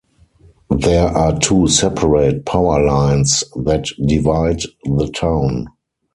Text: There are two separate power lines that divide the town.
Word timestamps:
There 0.75 1.07
are 1.09 1.37
two 1.37 1.67
separate 1.67 2.43
power 2.43 2.83
lines 2.83 3.43
that 3.55 3.85
divide 4.03 4.61
the 4.83 5.07
town. 5.15 5.67